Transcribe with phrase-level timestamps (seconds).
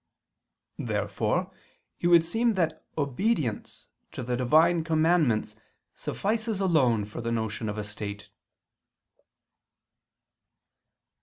[0.79, 1.51] Therefore
[1.99, 5.55] it would seem that obedience to the Divine commandments
[5.93, 8.31] suffices alone for the notion of a state.